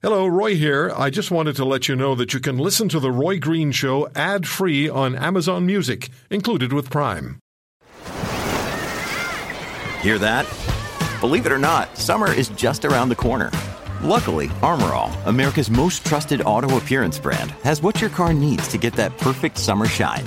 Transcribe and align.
Hello, 0.00 0.28
Roy 0.28 0.54
here. 0.54 0.92
I 0.96 1.10
just 1.10 1.32
wanted 1.32 1.56
to 1.56 1.64
let 1.64 1.88
you 1.88 1.96
know 1.96 2.14
that 2.14 2.32
you 2.32 2.38
can 2.38 2.56
listen 2.56 2.88
to 2.90 3.00
The 3.00 3.10
Roy 3.10 3.40
Green 3.40 3.72
Show 3.72 4.08
ad 4.14 4.46
free 4.46 4.88
on 4.88 5.16
Amazon 5.16 5.66
Music, 5.66 6.08
included 6.30 6.72
with 6.72 6.88
Prime. 6.88 7.40
Hear 10.00 10.20
that? 10.20 10.46
Believe 11.20 11.46
it 11.46 11.50
or 11.50 11.58
not, 11.58 11.98
summer 11.98 12.32
is 12.32 12.48
just 12.50 12.84
around 12.84 13.08
the 13.08 13.16
corner. 13.16 13.50
Luckily, 14.00 14.52
Armor 14.62 14.94
All, 14.94 15.10
America's 15.26 15.68
most 15.68 16.06
trusted 16.06 16.42
auto 16.42 16.76
appearance 16.76 17.18
brand, 17.18 17.50
has 17.64 17.82
what 17.82 18.00
your 18.00 18.10
car 18.10 18.32
needs 18.32 18.68
to 18.68 18.78
get 18.78 18.92
that 18.92 19.18
perfect 19.18 19.58
summer 19.58 19.86
shine. 19.86 20.22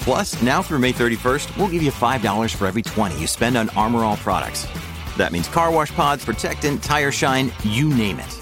Plus, 0.00 0.40
now 0.40 0.62
through 0.62 0.78
May 0.78 0.94
31st, 0.94 1.54
we'll 1.58 1.68
give 1.68 1.82
you 1.82 1.92
$5 1.92 2.54
for 2.54 2.66
every 2.66 2.80
20 2.80 3.20
you 3.20 3.26
spend 3.26 3.58
on 3.58 3.68
Armor 3.76 4.02
All 4.02 4.16
products. 4.16 4.66
That 5.18 5.30
means 5.30 5.46
car 5.46 5.70
wash 5.70 5.94
pods, 5.94 6.24
protectant, 6.24 6.82
tire 6.82 7.12
shine, 7.12 7.52
you 7.64 7.90
name 7.90 8.18
it. 8.18 8.39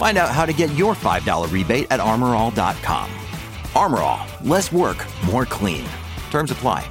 Find 0.00 0.16
out 0.16 0.30
how 0.30 0.46
to 0.46 0.54
get 0.54 0.72
your 0.72 0.94
$5 0.94 1.52
rebate 1.52 1.86
at 1.90 2.00
armorall.com. 2.00 3.10
Armor 3.76 3.98
All, 3.98 4.26
less 4.42 4.72
work, 4.72 5.04
more 5.26 5.44
clean. 5.44 5.84
Terms 6.30 6.50
apply. 6.50 6.90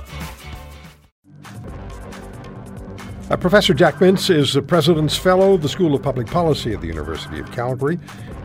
Uh, 3.32 3.36
Professor 3.36 3.74
Jack 3.74 3.96
Mintz 3.96 4.30
is 4.30 4.54
the 4.54 4.62
President's 4.62 5.18
Fellow, 5.18 5.58
the 5.58 5.68
School 5.68 5.96
of 5.96 6.04
Public 6.04 6.28
Policy 6.28 6.74
at 6.74 6.82
the 6.82 6.88
University 6.88 7.40
of 7.40 7.52
Calgary. 7.52 7.98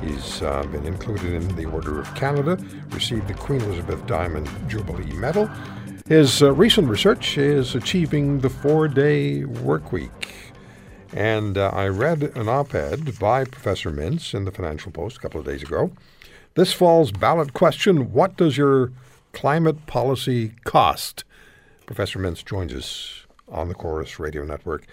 He's 0.02 0.40
uh, 0.40 0.62
been 0.72 0.86
included 0.86 1.34
in 1.34 1.56
the 1.56 1.66
Order 1.66 2.00
of 2.00 2.14
Canada, 2.14 2.56
received 2.88 3.28
the 3.28 3.34
Queen 3.34 3.60
Elizabeth 3.60 4.06
Diamond 4.06 4.48
Jubilee 4.66 5.12
Medal. 5.12 5.46
His 6.08 6.42
uh, 6.42 6.54
recent 6.54 6.88
research 6.88 7.36
is 7.36 7.74
achieving 7.74 8.40
the 8.40 8.48
four 8.48 8.88
day 8.88 9.44
work 9.44 9.92
week. 9.92 10.43
And 11.12 11.58
uh, 11.58 11.70
I 11.72 11.88
read 11.88 12.22
an 12.36 12.48
op 12.48 12.74
ed 12.74 13.18
by 13.18 13.44
Professor 13.44 13.90
Mintz 13.90 14.34
in 14.34 14.44
the 14.44 14.52
Financial 14.52 14.90
Post 14.90 15.18
a 15.18 15.20
couple 15.20 15.40
of 15.40 15.46
days 15.46 15.62
ago. 15.62 15.92
This 16.54 16.72
fall's 16.72 17.12
ballot 17.12 17.52
question 17.52 18.12
What 18.12 18.36
does 18.36 18.56
your 18.56 18.92
climate 19.32 19.86
policy 19.86 20.52
cost? 20.64 21.24
Professor 21.86 22.18
Mintz 22.18 22.44
joins 22.44 22.72
us 22.72 23.26
on 23.48 23.68
the 23.68 23.74
Corus 23.74 24.18
Radio 24.18 24.44
Network. 24.44 24.86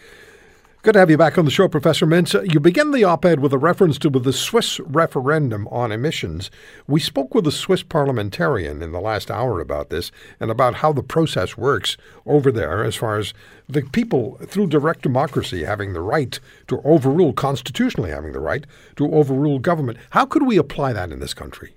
Good 0.83 0.93
to 0.93 0.99
have 0.99 1.11
you 1.11 1.17
back 1.17 1.37
on 1.37 1.45
the 1.45 1.51
show, 1.51 1.67
Professor 1.67 2.07
Mintz. 2.07 2.51
You 2.51 2.59
begin 2.59 2.89
the 2.89 3.03
op 3.03 3.23
ed 3.23 3.39
with 3.39 3.53
a 3.53 3.57
reference 3.59 3.99
to 3.99 4.09
the 4.09 4.33
Swiss 4.33 4.79
referendum 4.79 5.67
on 5.67 5.91
emissions. 5.91 6.49
We 6.87 6.99
spoke 6.99 7.35
with 7.35 7.45
a 7.45 7.51
Swiss 7.51 7.83
parliamentarian 7.83 8.81
in 8.81 8.91
the 8.91 8.99
last 8.99 9.29
hour 9.29 9.59
about 9.59 9.91
this 9.91 10.11
and 10.39 10.49
about 10.49 10.73
how 10.73 10.91
the 10.91 11.03
process 11.03 11.55
works 11.55 11.97
over 12.25 12.51
there 12.51 12.83
as 12.83 12.95
far 12.95 13.19
as 13.19 13.31
the 13.69 13.83
people, 13.83 14.39
through 14.47 14.67
direct 14.69 15.03
democracy, 15.03 15.65
having 15.65 15.93
the 15.93 16.01
right 16.01 16.39
to 16.69 16.81
overrule, 16.81 17.31
constitutionally 17.31 18.09
having 18.09 18.31
the 18.31 18.39
right 18.39 18.65
to 18.95 19.05
overrule 19.13 19.59
government. 19.59 19.99
How 20.09 20.25
could 20.25 20.47
we 20.47 20.57
apply 20.57 20.93
that 20.93 21.11
in 21.11 21.19
this 21.19 21.35
country? 21.35 21.75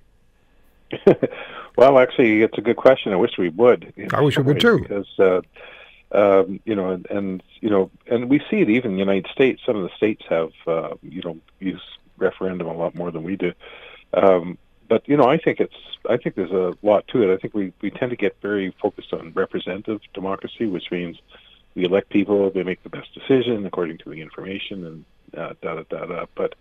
well, 1.76 1.98
actually, 1.98 2.40
it's 2.40 2.56
a 2.56 2.62
good 2.62 2.76
question. 2.76 3.12
I 3.12 3.16
wish 3.16 3.36
we 3.36 3.50
would. 3.50 3.92
I 4.14 4.22
wish 4.22 4.38
we 4.38 4.44
would 4.44 4.60
too. 4.60 4.78
Because, 4.78 5.18
uh, 5.18 5.42
um, 6.12 6.60
you 6.64 6.74
know, 6.74 6.90
and, 6.90 7.06
and 7.10 7.42
you 7.60 7.70
know, 7.70 7.90
and 8.06 8.28
we 8.30 8.38
see 8.50 8.60
it 8.60 8.70
even 8.70 8.92
in 8.92 8.96
the 8.96 9.00
United 9.02 9.26
States. 9.32 9.62
Some 9.64 9.76
of 9.76 9.82
the 9.82 9.96
states 9.96 10.22
have, 10.28 10.52
uh, 10.66 10.94
you 11.02 11.22
know, 11.22 11.38
use 11.60 11.82
referendum 12.18 12.68
a 12.68 12.76
lot 12.76 12.94
more 12.94 13.10
than 13.10 13.22
we 13.22 13.36
do. 13.36 13.52
Um, 14.12 14.58
but 14.88 15.08
you 15.08 15.16
know, 15.16 15.24
I 15.24 15.38
think 15.38 15.60
it's, 15.60 15.74
I 16.08 16.16
think 16.16 16.36
there's 16.36 16.50
a 16.50 16.74
lot 16.82 17.08
to 17.08 17.22
it. 17.22 17.34
I 17.34 17.38
think 17.38 17.54
we 17.54 17.72
we 17.80 17.90
tend 17.90 18.10
to 18.10 18.16
get 18.16 18.36
very 18.40 18.74
focused 18.80 19.12
on 19.12 19.32
representative 19.32 20.00
democracy, 20.12 20.66
which 20.66 20.90
means 20.90 21.16
we 21.74 21.84
elect 21.84 22.10
people, 22.10 22.50
they 22.50 22.62
make 22.62 22.82
the 22.82 22.90
best 22.90 23.12
decision 23.14 23.66
according 23.66 23.98
to 23.98 24.10
the 24.10 24.20
information, 24.20 24.86
and 24.86 25.04
uh, 25.36 25.54
da 25.60 25.74
da 25.74 25.82
da 25.88 26.06
da. 26.06 26.26
But 26.34 26.54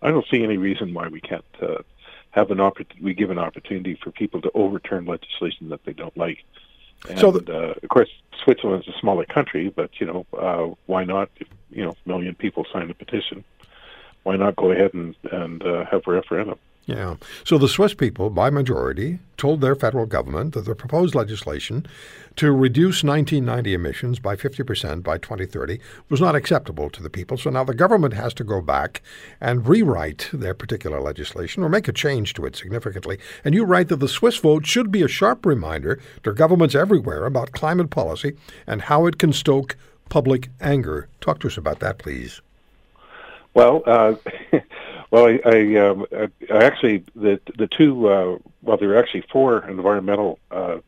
I 0.00 0.10
don't 0.10 0.26
see 0.30 0.42
any 0.42 0.56
reason 0.56 0.94
why 0.94 1.08
we 1.08 1.20
can't 1.20 1.44
uh, 1.60 1.82
have 2.30 2.50
an 2.50 2.60
opportunity. 2.60 3.04
We 3.04 3.14
give 3.14 3.30
an 3.30 3.38
opportunity 3.38 3.98
for 4.02 4.10
people 4.10 4.40
to 4.42 4.50
overturn 4.54 5.04
legislation 5.04 5.68
that 5.68 5.84
they 5.84 5.92
don't 5.92 6.16
like. 6.16 6.38
And, 7.08 7.18
so, 7.18 7.30
the, 7.32 7.52
uh, 7.52 7.74
of 7.82 7.88
course, 7.88 8.08
Switzerland's 8.42 8.88
a 8.88 8.92
smaller 9.00 9.24
country, 9.24 9.72
but 9.74 9.90
you 10.00 10.06
know, 10.06 10.26
uh, 10.38 10.74
why 10.86 11.04
not? 11.04 11.30
If, 11.36 11.48
you 11.70 11.84
know, 11.84 11.90
a 11.90 12.08
million 12.08 12.34
people 12.34 12.64
sign 12.72 12.90
a 12.90 12.94
petition. 12.94 13.44
Why 14.22 14.36
not 14.36 14.56
go 14.56 14.70
ahead 14.70 14.94
and 14.94 15.14
and 15.30 15.62
uh, 15.62 15.84
have 15.90 16.02
a 16.06 16.10
referendum? 16.10 16.58
Yeah. 16.86 17.16
So 17.44 17.58
the 17.58 17.68
Swiss 17.68 17.94
people, 17.94 18.30
by 18.30 18.50
majority, 18.50 19.18
told 19.44 19.60
their 19.60 19.74
federal 19.74 20.06
government 20.06 20.54
that 20.54 20.64
the 20.64 20.74
proposed 20.74 21.14
legislation 21.14 21.84
to 22.34 22.50
reduce 22.50 23.04
1990 23.04 23.74
emissions 23.74 24.18
by 24.18 24.34
50% 24.34 25.02
by 25.02 25.18
2030 25.18 25.78
was 26.08 26.18
not 26.18 26.34
acceptable 26.34 26.88
to 26.88 27.02
the 27.02 27.10
people. 27.10 27.36
So 27.36 27.50
now 27.50 27.62
the 27.62 27.74
government 27.74 28.14
has 28.14 28.32
to 28.34 28.42
go 28.42 28.62
back 28.62 29.02
and 29.42 29.68
rewrite 29.68 30.30
their 30.32 30.54
particular 30.54 30.98
legislation 30.98 31.62
or 31.62 31.68
make 31.68 31.88
a 31.88 31.92
change 31.92 32.32
to 32.34 32.46
it 32.46 32.56
significantly. 32.56 33.18
And 33.44 33.54
you 33.54 33.66
write 33.66 33.88
that 33.88 34.00
the 34.00 34.08
Swiss 34.08 34.38
vote 34.38 34.64
should 34.64 34.90
be 34.90 35.02
a 35.02 35.08
sharp 35.08 35.44
reminder 35.44 36.00
to 36.22 36.32
governments 36.32 36.74
everywhere 36.74 37.26
about 37.26 37.52
climate 37.52 37.90
policy 37.90 38.38
and 38.66 38.80
how 38.80 39.04
it 39.04 39.18
can 39.18 39.34
stoke 39.34 39.76
public 40.08 40.48
anger. 40.58 41.08
Talk 41.20 41.40
to 41.40 41.48
us 41.48 41.58
about 41.58 41.80
that, 41.80 41.98
please. 41.98 42.40
Well, 43.52 43.82
uh, 43.84 44.14
well, 45.14 45.26
I, 45.28 45.38
I, 45.48 45.76
um, 45.76 46.06
I, 46.12 46.64
actually 46.64 47.04
the 47.14 47.40
the 47.56 47.68
two 47.68 48.08
uh, 48.08 48.38
well, 48.62 48.76
there 48.76 48.88
were 48.88 48.98
actually 48.98 49.22
four 49.30 49.64
environmental 49.68 50.40
uh, 50.50 50.78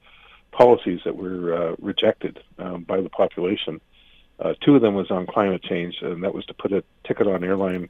policies 0.50 0.98
that 1.04 1.14
were 1.14 1.54
uh, 1.54 1.76
rejected 1.78 2.40
um, 2.58 2.82
by 2.82 3.00
the 3.00 3.08
population. 3.08 3.80
Uh, 4.40 4.54
two 4.64 4.74
of 4.74 4.82
them 4.82 4.94
was 4.94 5.12
on 5.12 5.26
climate 5.26 5.62
change, 5.62 5.94
and 6.02 6.24
that 6.24 6.34
was 6.34 6.44
to 6.46 6.54
put 6.54 6.72
a 6.72 6.82
ticket 7.06 7.28
on 7.28 7.44
airline 7.44 7.88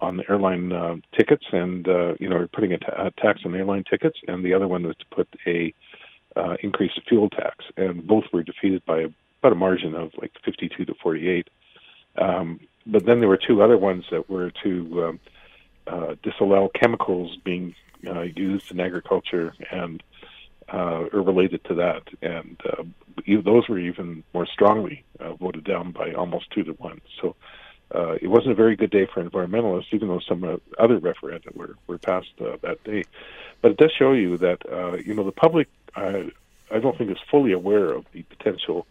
on 0.00 0.18
the 0.18 0.30
airline 0.30 0.70
uh, 0.70 0.94
tickets, 1.16 1.44
and 1.50 1.88
uh, 1.88 2.14
you 2.20 2.28
know, 2.28 2.46
putting 2.52 2.72
a, 2.72 2.78
ta- 2.78 3.06
a 3.06 3.10
tax 3.20 3.40
on 3.44 3.52
airline 3.52 3.82
tickets, 3.90 4.20
and 4.28 4.44
the 4.44 4.54
other 4.54 4.68
one 4.68 4.86
was 4.86 4.94
to 4.98 5.06
put 5.10 5.28
a 5.48 5.74
uh, 6.36 6.56
increase 6.62 6.92
fuel 7.08 7.28
tax, 7.28 7.64
and 7.76 8.06
both 8.06 8.24
were 8.32 8.44
defeated 8.44 8.84
by 8.86 9.06
about 9.40 9.52
a 9.52 9.56
margin 9.56 9.96
of 9.96 10.12
like 10.22 10.30
52 10.44 10.84
to 10.84 10.94
48. 11.02 11.50
Um, 12.18 12.60
but 12.86 13.04
then 13.04 13.18
there 13.18 13.28
were 13.28 13.36
two 13.36 13.62
other 13.62 13.76
ones 13.76 14.04
that 14.12 14.30
were 14.30 14.52
to 14.62 15.04
um, 15.04 15.20
disallow 16.22 16.68
chemicals 16.74 17.36
being 17.44 17.74
uh, 18.06 18.22
used 18.22 18.70
in 18.70 18.80
agriculture 18.80 19.54
and 19.70 20.02
uh, 20.72 21.04
or 21.12 21.22
related 21.22 21.62
to 21.64 21.74
that, 21.74 22.02
and 22.22 22.60
uh, 22.70 22.82
those 23.44 23.68
were 23.68 23.78
even 23.78 24.24
more 24.34 24.46
strongly 24.46 25.04
uh, 25.20 25.32
voted 25.34 25.64
down 25.64 25.92
by 25.92 26.12
almost 26.12 26.50
two 26.50 26.64
to 26.64 26.72
one. 26.72 27.00
So 27.20 27.36
uh, 27.94 28.16
it 28.20 28.26
wasn't 28.26 28.50
a 28.50 28.54
very 28.56 28.74
good 28.74 28.90
day 28.90 29.06
for 29.06 29.22
environmentalists, 29.22 29.92
even 29.92 30.08
though 30.08 30.20
some 30.20 30.42
uh, 30.42 30.56
other 30.78 30.98
referenda 30.98 31.54
were 31.54 31.76
were 31.86 31.98
passed 31.98 32.32
uh, 32.40 32.56
that 32.62 32.82
day. 32.84 33.04
But 33.62 33.72
it 33.72 33.76
does 33.76 33.92
show 33.96 34.12
you 34.12 34.36
that 34.38 34.62
uh, 34.70 34.96
you 34.96 35.14
know 35.14 35.22
the 35.22 35.32
public, 35.32 35.68
uh, 35.94 36.24
I 36.70 36.78
don't 36.80 36.98
think 36.98 37.10
is 37.10 37.18
fully 37.30 37.52
aware 37.52 37.92
of 37.92 38.04
the 38.12 38.22
potential 38.22 38.86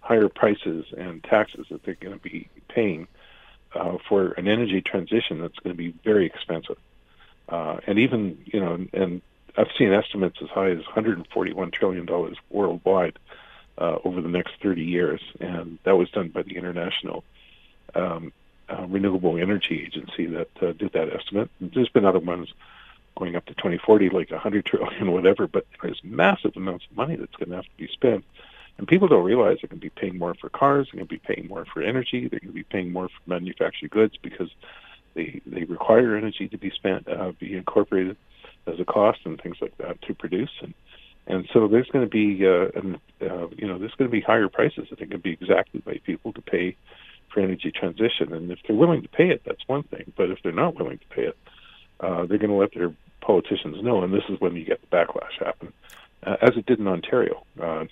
higher 0.00 0.28
prices 0.28 0.86
and 0.96 1.24
taxes 1.24 1.66
that 1.70 1.82
they're 1.82 1.94
going 1.94 2.16
to 2.16 2.22
be 2.22 2.48
paying 2.68 3.08
uh, 3.76 3.98
for 4.08 4.32
an 4.32 4.48
energy 4.48 4.80
transition 4.80 5.40
that's 5.40 5.58
going 5.58 5.74
to 5.74 5.78
be 5.78 5.94
very 6.04 6.26
expensive. 6.26 6.78
Uh, 7.48 7.78
and 7.86 7.98
even, 7.98 8.42
you 8.46 8.60
know, 8.60 8.86
and 8.92 9.22
I've 9.56 9.70
seen 9.78 9.92
estimates 9.92 10.38
as 10.42 10.48
high 10.48 10.70
as 10.70 10.78
141 10.78 11.70
trillion 11.70 12.06
dollars 12.06 12.36
worldwide 12.50 13.18
uh, 13.78 13.98
over 14.04 14.20
the 14.20 14.28
next 14.28 14.54
30 14.62 14.82
years, 14.82 15.20
and 15.40 15.78
that 15.84 15.96
was 15.96 16.10
done 16.10 16.28
by 16.28 16.42
the 16.42 16.56
International 16.56 17.24
um, 17.94 18.32
uh, 18.68 18.86
Renewable 18.88 19.38
Energy 19.38 19.84
Agency 19.86 20.26
that 20.26 20.48
uh, 20.60 20.72
did 20.72 20.92
that 20.92 21.14
estimate. 21.14 21.50
And 21.60 21.70
there's 21.72 21.88
been 21.88 22.04
other 22.04 22.18
ones 22.18 22.52
going 23.16 23.36
up 23.36 23.46
to 23.46 23.54
2040, 23.54 24.10
like 24.10 24.30
100 24.30 24.64
trillion, 24.64 25.12
whatever. 25.12 25.46
But 25.46 25.66
there's 25.82 26.00
massive 26.02 26.56
amounts 26.56 26.86
of 26.90 26.96
money 26.96 27.16
that's 27.16 27.34
going 27.36 27.50
to 27.50 27.56
have 27.56 27.64
to 27.64 27.76
be 27.76 27.88
spent 27.88 28.24
and 28.78 28.86
people 28.86 29.08
don't 29.08 29.24
realize 29.24 29.58
they're 29.60 29.68
going 29.68 29.80
to 29.80 29.86
be 29.86 29.90
paying 29.90 30.18
more 30.18 30.34
for 30.34 30.48
cars, 30.48 30.88
they're 30.92 30.98
going 30.98 31.08
to 31.08 31.14
be 31.14 31.34
paying 31.34 31.48
more 31.48 31.64
for 31.72 31.82
energy, 31.82 32.28
they're 32.28 32.40
going 32.40 32.52
to 32.52 32.54
be 32.54 32.62
paying 32.62 32.92
more 32.92 33.08
for 33.08 33.30
manufactured 33.30 33.90
goods 33.90 34.14
because 34.22 34.50
they 35.14 35.40
they 35.46 35.64
require 35.64 36.16
energy 36.16 36.48
to 36.48 36.58
be 36.58 36.70
spent, 36.70 37.08
uh, 37.08 37.32
be 37.38 37.56
incorporated 37.56 38.16
as 38.66 38.78
a 38.80 38.84
cost 38.84 39.20
and 39.24 39.40
things 39.40 39.56
like 39.60 39.76
that 39.78 40.00
to 40.02 40.14
produce. 40.14 40.50
And 40.60 40.74
and 41.26 41.48
so 41.52 41.66
there's 41.66 41.88
going 41.88 42.04
to 42.04 42.10
be 42.10 42.46
uh, 42.46 42.78
an, 42.78 43.00
uh, 43.20 43.48
you 43.56 43.66
know 43.66 43.78
there's 43.78 43.94
going 43.94 44.10
to 44.10 44.14
be 44.14 44.20
higher 44.20 44.48
prices 44.48 44.86
that 44.90 45.00
are 45.00 45.06
going 45.06 45.10
to 45.10 45.18
be 45.18 45.32
exacted 45.32 45.84
by 45.84 45.98
people 46.04 46.32
to 46.34 46.42
pay 46.42 46.76
for 47.32 47.40
energy 47.40 47.72
transition. 47.72 48.32
And 48.32 48.50
if 48.52 48.58
they're 48.66 48.76
willing 48.76 49.02
to 49.02 49.08
pay 49.08 49.30
it, 49.30 49.42
that's 49.44 49.66
one 49.66 49.82
thing. 49.84 50.12
But 50.16 50.30
if 50.30 50.38
they're 50.42 50.52
not 50.52 50.76
willing 50.76 50.98
to 50.98 51.14
pay 51.14 51.22
it, 51.22 51.38
uh, 52.00 52.26
they're 52.26 52.38
going 52.38 52.50
to 52.50 52.56
let 52.56 52.74
their 52.74 52.94
politicians 53.20 53.82
know. 53.82 54.04
And 54.04 54.12
this 54.12 54.22
is 54.28 54.40
when 54.40 54.54
you 54.54 54.64
get 54.64 54.80
the 54.82 54.96
backlash 54.96 55.44
happen, 55.44 55.72
uh, 56.22 56.36
as 56.42 56.56
it 56.56 56.66
did 56.66 56.78
in 56.78 56.86
Ontario. 56.86 57.44
Uh, 57.60 57.84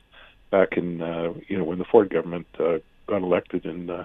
back 0.55 0.77
in 0.77 1.03
uh, 1.03 1.33
you 1.49 1.59
know 1.59 1.65
when 1.65 1.79
the 1.79 1.85
Ford 1.85 2.11
government 2.11 2.47
uh, 2.61 2.79
got 3.09 3.23
elected 3.23 3.65
in 3.65 3.91
uh, 3.91 4.05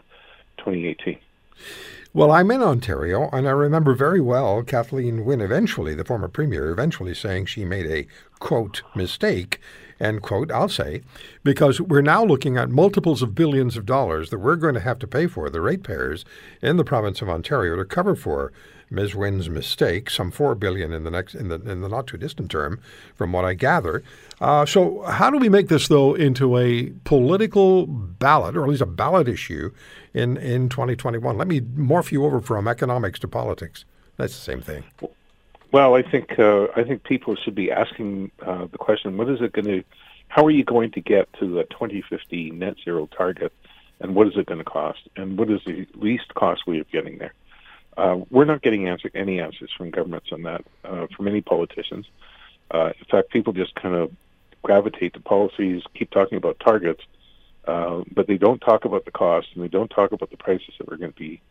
2018. 0.58 1.20
Well, 2.12 2.32
I'm 2.32 2.50
in 2.50 2.64
Ontario, 2.64 3.30
and 3.32 3.48
I 3.48 3.52
remember 3.52 3.94
very 3.94 4.20
well 4.20 4.64
Kathleen 4.64 5.26
Wynne 5.26 5.42
eventually, 5.42 5.94
the 5.94 6.04
former 6.04 6.28
premier, 6.28 6.72
eventually 6.72 7.14
saying 7.14 7.46
she 7.46 7.66
made 7.66 7.86
a 7.86 8.08
quote 8.40 8.82
mistake 8.96 9.60
end 10.00 10.22
quote, 10.22 10.52
I'll 10.52 10.70
say, 10.70 11.02
because 11.44 11.82
we're 11.82 12.02
now 12.02 12.24
looking 12.24 12.58
at 12.58 12.70
multiples 12.70 13.22
of 13.22 13.36
billions 13.36 13.78
of 13.78 13.86
dollars 13.86 14.30
that 14.30 14.40
we're 14.40 14.56
going 14.56 14.76
to 14.76 14.80
have 14.80 15.00
to 15.00 15.08
pay 15.08 15.28
for, 15.28 15.50
the 15.50 15.62
ratepayers 15.62 16.26
in 16.62 16.78
the 16.78 16.84
province 16.84 17.22
of 17.22 17.30
Ontario, 17.30 17.76
to 17.76 17.86
cover 17.86 18.16
for 18.16 18.52
Ms. 18.92 19.14
Wynne's 19.14 19.50
mistake, 19.50 20.10
some 20.10 20.32
four 20.32 20.56
billion 20.56 20.92
in 20.94 21.04
the 21.04 21.12
next 21.12 21.36
in 21.36 21.50
the 21.50 21.62
in 21.62 21.82
the 21.82 21.90
not 21.90 22.08
too 22.08 22.18
distant 22.18 22.50
term, 22.50 22.80
from 23.16 23.32
what 23.32 23.46
I 23.46 23.54
gather. 23.54 24.04
Uh, 24.42 24.66
so, 24.66 25.04
how 25.04 25.30
do 25.30 25.38
we 25.38 25.50
make 25.50 25.68
this 25.68 25.88
though 25.88 26.16
into 26.16 26.58
a 26.58 26.92
political 27.04 27.86
ballot, 27.86 28.58
or 28.58 28.64
at 28.64 28.70
least 28.70 28.82
a 28.82 28.88
ballot 28.88 29.28
issue, 29.28 29.72
in 30.14 30.38
in 30.38 30.70
2021? 30.70 31.38
Let 31.38 31.48
me 31.48 31.62
morph 31.62 32.12
you 32.12 32.26
over 32.26 32.42
from 32.42 32.68
economics 32.68 33.20
to 33.20 33.28
politics. 33.28 33.86
That's 34.18 34.34
the 34.34 34.42
same 34.42 34.62
thing. 34.62 34.84
Well, 35.72 35.96
I 35.96 36.02
think 36.02 36.40
uh, 36.40 36.68
I 36.76 36.84
think 36.84 37.04
people 37.04 37.36
should 37.36 37.56
be 37.56 37.72
asking 37.72 38.32
uh, 38.46 38.66
the 38.72 38.78
question: 38.78 39.18
What 39.18 39.30
is 39.30 39.40
it 39.42 39.54
going 39.54 39.66
to? 39.66 39.84
How 40.28 40.46
are 40.46 40.52
you 40.52 40.64
going 40.64 40.92
to 40.92 41.02
get 41.02 41.32
to 41.40 41.48
the 41.48 41.64
2050 41.66 42.52
net 42.52 42.76
zero 42.84 43.08
target? 43.16 43.54
And 44.00 44.16
what 44.16 44.28
is 44.28 44.34
it 44.38 44.46
going 44.46 44.60
to 44.60 44.64
cost? 44.64 45.00
And 45.16 45.38
what 45.38 45.50
is 45.50 45.60
the 45.66 45.86
least 45.96 46.34
cost 46.34 46.66
way 46.66 46.80
of 46.80 46.90
getting 46.90 47.18
there? 47.18 47.34
Uh, 47.98 48.20
we're 48.30 48.46
not 48.46 48.62
getting 48.62 48.88
answer, 48.88 49.12
any 49.14 49.42
answers 49.42 49.70
from 49.78 49.90
governments 49.90 50.30
on 50.32 50.44
that, 50.44 50.64
uh, 50.86 51.08
from 51.16 51.28
any 51.28 51.42
politicians. 51.42 52.06
Uh, 52.72 52.92
in 52.98 53.06
fact, 53.12 53.30
people 53.30 53.52
just 53.52 53.76
kind 53.76 53.96
of 53.96 54.12
gravitate 54.64 55.14
to 55.14 55.20
policies, 55.20 55.84
keep 55.96 56.10
talking 56.12 56.38
about 56.38 56.60
targets, 56.62 57.04
uh, 57.68 58.02
but 58.14 58.28
they 58.28 58.38
don't 58.38 58.60
talk 58.60 58.86
about 58.86 59.04
the 59.04 59.12
cost 59.12 59.48
and 59.54 59.64
they 59.64 59.68
don't 59.68 59.90
talk 59.90 60.14
about 60.14 60.30
the 60.30 60.38
prices 60.38 60.74
that 60.78 60.88
we're 60.88 60.98
going 60.98 61.12
to 61.12 61.20
be 61.20 61.42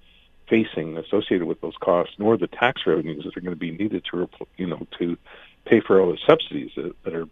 facing 0.49 0.97
associated 0.97 1.47
with 1.47 1.61
those 1.61 1.77
costs, 1.81 2.15
nor 2.19 2.37
the 2.37 2.47
tax 2.47 2.83
revenues 2.87 3.25
that 3.25 3.37
are 3.37 3.41
going 3.41 3.55
to 3.55 3.59
be 3.59 3.71
needed 3.71 4.05
to, 4.11 4.29
you 4.57 4.67
know, 4.67 4.87
to 4.99 5.17
pay 5.65 5.81
for 5.81 6.01
all 6.01 6.11
the 6.11 6.19
subsidies 6.27 6.71
that, 6.77 6.95
that 7.05 7.15
are 7.15 7.29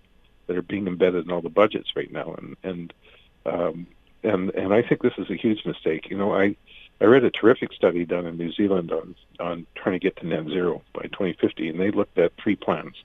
that 0.46 0.56
are 0.56 0.62
being 0.62 0.86
embedded 0.86 1.24
in 1.24 1.32
all 1.32 1.40
the 1.42 1.48
budgets 1.48 1.96
right 1.96 2.10
now. 2.12 2.34
And 2.34 2.56
and 2.62 2.92
um, 3.46 3.86
and 4.22 4.50
and 4.50 4.74
I 4.74 4.82
think 4.82 5.02
this 5.02 5.14
is 5.18 5.30
a 5.30 5.36
huge 5.36 5.64
mistake. 5.64 6.10
You 6.10 6.18
know, 6.18 6.34
I 6.34 6.56
I 7.00 7.04
read 7.04 7.24
a 7.24 7.30
terrific 7.30 7.72
study 7.72 8.04
done 8.04 8.26
in 8.26 8.36
New 8.36 8.52
Zealand 8.52 8.92
on 8.92 9.14
on 9.40 9.66
trying 9.74 9.94
to 9.94 9.98
get 9.98 10.16
to 10.18 10.26
net 10.26 10.46
zero 10.46 10.82
by 10.92 11.02
2050, 11.02 11.68
and 11.68 11.80
they 11.80 11.90
looked 11.90 12.18
at 12.18 12.32
three 12.36 12.56
plans 12.56 12.96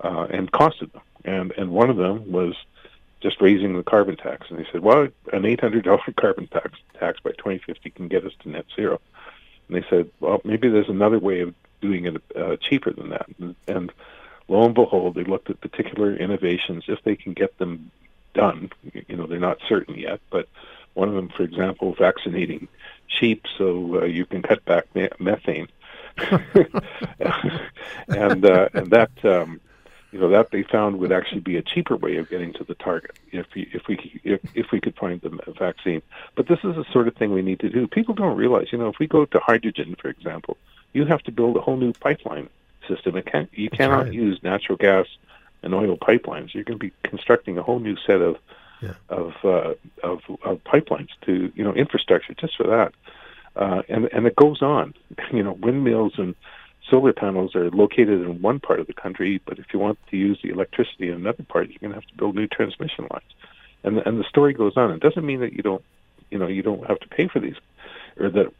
uh, 0.00 0.26
and 0.30 0.50
costed 0.52 0.92
them, 0.92 1.02
and 1.24 1.52
and 1.52 1.70
one 1.70 1.90
of 1.90 1.96
them 1.96 2.30
was 2.30 2.54
just 3.20 3.40
raising 3.40 3.76
the 3.76 3.82
carbon 3.82 4.16
tax, 4.16 4.46
and 4.50 4.58
they 4.58 4.66
said, 4.70 4.82
well, 4.82 5.08
an 5.32 5.42
$800 5.42 6.16
carbon 6.16 6.46
tax 6.48 6.72
tax 6.98 7.18
by 7.20 7.30
2050 7.32 7.90
can 7.90 8.08
get 8.08 8.24
us 8.24 8.32
to 8.40 8.48
net 8.48 8.66
zero, 8.74 9.00
and 9.68 9.76
they 9.76 9.86
said, 9.88 10.10
well, 10.20 10.40
maybe 10.44 10.68
there's 10.68 10.88
another 10.88 11.18
way 11.18 11.40
of 11.40 11.54
doing 11.80 12.06
it 12.06 12.22
uh, 12.34 12.56
cheaper 12.56 12.92
than 12.92 13.10
that, 13.10 13.26
and, 13.38 13.54
and 13.66 13.92
lo 14.48 14.64
and 14.64 14.74
behold, 14.74 15.14
they 15.14 15.24
looked 15.24 15.50
at 15.50 15.60
particular 15.60 16.16
innovations 16.16 16.84
if 16.88 17.02
they 17.02 17.16
can 17.16 17.32
get 17.32 17.56
them 17.58 17.90
done. 18.34 18.70
You 19.08 19.16
know, 19.16 19.26
they're 19.26 19.38
not 19.38 19.58
certain 19.68 19.94
yet, 19.96 20.20
but 20.30 20.48
one 20.94 21.08
of 21.08 21.14
them, 21.14 21.28
for 21.28 21.42
example, 21.42 21.94
vaccinating 21.94 22.68
sheep 23.08 23.44
so 23.58 24.02
uh, 24.02 24.04
you 24.04 24.24
can 24.26 24.42
cut 24.42 24.64
back 24.64 24.94
me- 24.94 25.08
methane, 25.18 25.68
and 28.08 28.44
uh, 28.44 28.68
and 28.72 28.90
that 28.90 29.10
um, 29.24 29.60
you 30.16 30.22
know 30.22 30.30
that 30.30 30.50
they 30.50 30.62
found 30.62 30.98
would 30.98 31.12
actually 31.12 31.42
be 31.42 31.58
a 31.58 31.62
cheaper 31.62 31.94
way 31.94 32.16
of 32.16 32.30
getting 32.30 32.54
to 32.54 32.64
the 32.64 32.74
target 32.74 33.18
if 33.32 33.46
we, 33.54 33.68
if 33.74 33.86
we 33.86 34.20
if 34.24 34.40
if 34.54 34.72
we 34.72 34.80
could 34.80 34.96
find 34.96 35.20
the 35.20 35.52
vaccine. 35.52 36.00
But 36.34 36.48
this 36.48 36.58
is 36.64 36.74
the 36.74 36.86
sort 36.90 37.06
of 37.06 37.14
thing 37.16 37.34
we 37.34 37.42
need 37.42 37.60
to 37.60 37.68
do. 37.68 37.86
People 37.86 38.14
don't 38.14 38.34
realize, 38.34 38.68
you 38.72 38.78
know, 38.78 38.88
if 38.88 38.98
we 38.98 39.06
go 39.06 39.26
to 39.26 39.38
hydrogen, 39.38 39.94
for 40.00 40.08
example, 40.08 40.56
you 40.94 41.04
have 41.04 41.22
to 41.24 41.32
build 41.32 41.58
a 41.58 41.60
whole 41.60 41.76
new 41.76 41.92
pipeline 41.92 42.48
system. 42.88 43.14
It 43.14 43.26
can't 43.26 43.50
you 43.52 43.68
cannot 43.68 44.04
right. 44.04 44.12
use 44.12 44.42
natural 44.42 44.78
gas 44.78 45.06
and 45.62 45.74
oil 45.74 45.98
pipelines. 45.98 46.54
You're 46.54 46.64
going 46.64 46.78
to 46.78 46.86
be 46.86 46.94
constructing 47.02 47.58
a 47.58 47.62
whole 47.62 47.80
new 47.80 47.98
set 48.06 48.22
of 48.22 48.38
yeah. 48.80 48.94
of, 49.10 49.34
uh, 49.44 49.74
of 50.02 50.20
of 50.44 50.64
pipelines 50.64 51.10
to 51.26 51.52
you 51.54 51.62
know 51.62 51.74
infrastructure 51.74 52.32
just 52.32 52.56
for 52.56 52.68
that, 52.68 52.94
uh, 53.54 53.82
and 53.90 54.08
and 54.14 54.26
it 54.26 54.34
goes 54.34 54.62
on. 54.62 54.94
You 55.32 55.42
know, 55.42 55.52
windmills 55.52 56.14
and 56.18 56.34
solar 56.90 57.12
panels 57.12 57.54
are 57.54 57.70
located 57.70 58.20
in 58.22 58.42
one 58.42 58.60
part 58.60 58.80
of 58.80 58.86
the 58.86 58.92
country, 58.92 59.40
but 59.46 59.58
if 59.58 59.66
you 59.72 59.78
want 59.78 59.98
to 60.10 60.16
use 60.16 60.38
the 60.42 60.50
electricity 60.50 61.08
in 61.08 61.14
another 61.14 61.44
part, 61.44 61.68
you're 61.68 61.78
going 61.80 61.92
to 61.92 62.00
have 62.00 62.08
to 62.08 62.16
build 62.16 62.34
new 62.34 62.46
transmission 62.46 63.06
lines, 63.10 63.32
and 63.84 63.98
and 63.98 64.18
the 64.18 64.24
story 64.28 64.52
goes 64.52 64.76
on. 64.76 64.90
It 64.92 65.00
doesn't 65.00 65.24
mean 65.24 65.40
that 65.40 65.52
you 65.52 65.62
don't 65.62 65.84
you 66.30 66.38
know 66.38 66.46
you 66.46 66.62
don't 66.62 66.86
have 66.86 67.00
to 67.00 67.08
pay 67.08 67.28
for 67.28 67.40
these, 67.40 67.56
or 68.18 68.30
that 68.30 68.52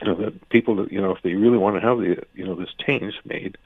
you 0.00 0.06
know 0.06 0.14
that 0.16 0.48
people 0.48 0.76
that 0.76 0.92
you 0.92 1.00
know 1.00 1.14
if 1.14 1.22
they 1.22 1.34
really 1.34 1.58
want 1.58 1.76
to 1.76 1.86
have 1.86 1.98
the 1.98 2.22
you 2.34 2.46
know 2.46 2.54
this 2.54 2.74
change 2.86 3.14
made, 3.24 3.58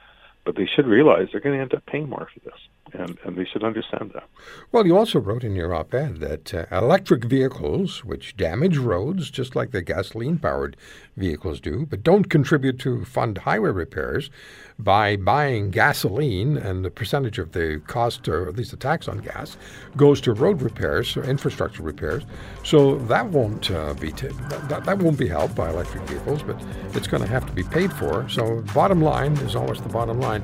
but 0.45 0.55
they 0.55 0.65
should 0.65 0.87
realize 0.87 1.27
they're 1.31 1.41
going 1.41 1.55
to 1.55 1.61
end 1.61 1.73
up 1.73 1.85
paying 1.85 2.09
more 2.09 2.27
for 2.33 2.39
this 2.41 2.59
and, 2.91 3.17
and 3.23 3.35
they 3.37 3.45
should 3.45 3.63
understand 3.63 4.11
that. 4.13 4.27
Well, 4.71 4.85
you 4.85 4.97
also 4.97 5.19
wrote 5.19 5.43
in 5.43 5.55
your 5.55 5.73
op 5.73 5.93
ed 5.93 6.17
that 6.19 6.53
uh, 6.53 6.65
electric 6.71 7.23
vehicles, 7.23 8.03
which 8.03 8.35
damage 8.35 8.77
roads 8.77 9.31
just 9.31 9.55
like 9.55 9.71
the 9.71 9.81
gasoline 9.81 10.37
powered 10.37 10.75
vehicles 11.15 11.59
do, 11.59 11.85
but 11.85 12.03
don't 12.03 12.29
contribute 12.29 12.79
to 12.79 13.05
fund 13.05 13.37
highway 13.39 13.71
repairs 13.71 14.29
by 14.77 15.15
buying 15.15 15.69
gasoline 15.69 16.57
and 16.57 16.83
the 16.83 16.89
percentage 16.91 17.39
of 17.39 17.51
the 17.53 17.81
cost, 17.87 18.27
or 18.27 18.47
at 18.47 18.55
least 18.55 18.71
the 18.71 18.77
tax 18.77 19.07
on 19.07 19.19
gas, 19.19 19.57
goes 19.95 20.19
to 20.21 20.33
road 20.33 20.61
repairs, 20.61 21.15
or 21.15 21.23
infrastructure 21.23 21.83
repairs. 21.83 22.23
So 22.63 22.97
that 22.99 23.27
won't 23.27 23.71
uh, 23.71 23.93
be 23.93 24.11
t- 24.11 24.27
that, 24.49 24.83
that 24.85 24.97
won't 24.97 25.17
be 25.17 25.27
helped 25.27 25.55
by 25.55 25.69
electric 25.69 26.03
vehicles, 26.03 26.43
but 26.43 26.61
it's 26.95 27.07
going 27.07 27.23
to 27.23 27.29
have 27.29 27.45
to 27.45 27.53
be 27.53 27.63
paid 27.63 27.93
for. 27.93 28.27
So 28.29 28.61
bottom 28.73 29.01
line 29.01 29.33
is 29.37 29.55
always 29.55 29.81
the 29.81 29.89
bottom 29.89 30.19
line. 30.19 30.43